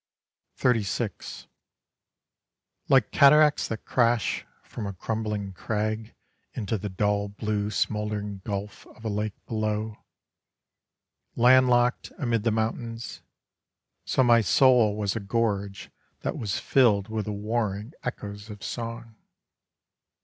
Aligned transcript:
XXXVI 0.57 1.45
Like 2.89 3.11
cataracts 3.11 3.67
that 3.67 3.85
crash 3.85 4.47
from 4.63 4.87
a 4.87 4.93
crumbling 4.93 5.53
crag 5.53 6.15
Into 6.55 6.79
the 6.79 6.89
dull 6.89 7.27
blue 7.27 7.69
smouldering 7.69 8.39
gulf 8.43 8.87
of 8.87 9.05
a 9.05 9.09
lake 9.09 9.35
below, 9.45 9.97
Landlocked 11.35 12.11
amid 12.17 12.41
the 12.41 12.49
mountains, 12.51 13.21
so 14.03 14.23
my 14.23 14.41
soul 14.41 14.97
Was 14.97 15.15
a 15.15 15.19
gorge 15.19 15.91
that 16.21 16.35
was 16.35 16.57
filled 16.57 17.07
with 17.07 17.25
the 17.25 17.31
warring 17.31 17.93
echoes 18.03 18.49
of 18.49 18.63
song. 18.63 19.17